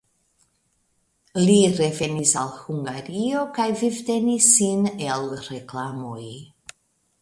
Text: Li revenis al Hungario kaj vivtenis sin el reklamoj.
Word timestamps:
Li 1.41 1.57
revenis 1.81 2.33
al 2.45 2.51
Hungario 2.55 3.45
kaj 3.61 3.69
vivtenis 3.85 4.51
sin 4.59 4.93
el 5.15 5.31
reklamoj. 5.55 6.23